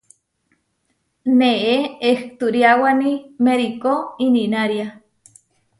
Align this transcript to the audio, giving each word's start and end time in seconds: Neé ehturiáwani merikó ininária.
Neé 1.39 1.75
ehturiáwani 2.09 3.13
merikó 3.43 3.93
ininária. 4.25 4.87